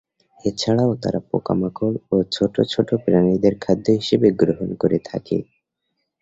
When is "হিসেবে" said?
3.99-4.27